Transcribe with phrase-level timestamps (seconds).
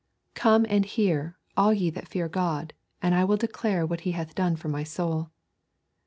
[0.33, 4.33] 'Come and hear, all ye that fear God, and I will declare what He hath
[4.33, 5.29] done for my soul.'